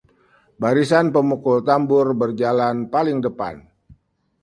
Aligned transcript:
barisan 0.61 1.05
pemukul 1.13 1.57
tambur 1.67 2.07
berjalan 2.21 2.77
paling 2.93 3.17
depan 3.25 3.55